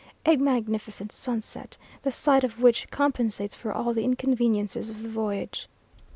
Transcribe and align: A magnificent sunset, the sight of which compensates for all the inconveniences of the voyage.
A 0.25 0.35
magnificent 0.35 1.11
sunset, 1.11 1.77
the 2.01 2.09
sight 2.09 2.43
of 2.43 2.59
which 2.59 2.89
compensates 2.89 3.55
for 3.55 3.71
all 3.71 3.93
the 3.93 4.03
inconveniences 4.03 4.89
of 4.89 5.03
the 5.03 5.09
voyage. 5.09 5.69